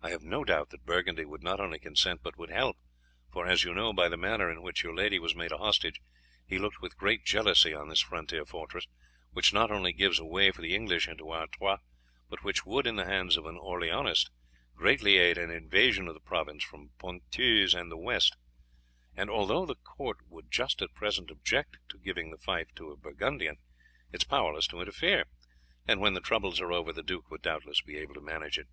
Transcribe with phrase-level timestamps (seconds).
[0.00, 2.78] I have no doubt that Burgundy would not only consent, but would help,
[3.30, 6.00] for, as you know by the manner in which your lady was made a hostage,
[6.46, 8.86] he looked with great jealousy on this frontier fortress,
[9.30, 11.80] which not only gives a way for the English into Artois,
[12.30, 14.30] but which would, in the hands of an Orleanist,
[14.74, 18.38] greatly aid an invasion of the province from Pontoise and the west.
[19.14, 22.96] And, although the court would just at present object to give the fief to a
[22.96, 23.58] Burgundian,
[24.12, 25.26] it is powerless to interfere,
[25.86, 28.68] and when the troubles are over, the duke would doubtless be able to manage it."